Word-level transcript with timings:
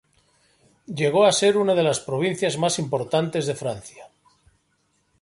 Llego 1.01 1.25
a 1.25 1.33
ser 1.41 1.51
una 1.57 1.75
de 1.75 1.83
las 1.83 1.99
provincias 1.99 2.57
más 2.57 2.79
importantes 2.79 3.45
de 3.45 3.53
Francia. 3.53 4.09